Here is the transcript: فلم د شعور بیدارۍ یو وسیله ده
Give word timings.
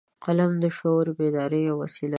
فلم 0.23 0.51
د 0.63 0.65
شعور 0.77 1.07
بیدارۍ 1.17 1.61
یو 1.67 1.75
وسیله 1.83 2.07
ده 2.09 2.09